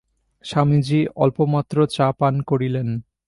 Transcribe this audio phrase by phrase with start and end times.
[0.45, 2.87] স্বামীজী অল্পমাত্র চা পান করিলেন।